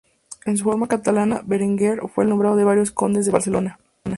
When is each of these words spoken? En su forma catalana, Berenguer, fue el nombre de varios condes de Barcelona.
En 0.47 0.57
su 0.57 0.63
forma 0.63 0.87
catalana, 0.87 1.43
Berenguer, 1.45 2.01
fue 2.09 2.23
el 2.23 2.31
nombre 2.31 2.49
de 2.55 2.63
varios 2.63 2.89
condes 2.89 3.27
de 3.27 3.31
Barcelona. 3.31 3.77